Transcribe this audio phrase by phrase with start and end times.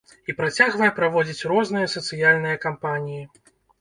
[0.31, 3.23] І працягвае праводзіць розныя сацыяльныя кампаніі.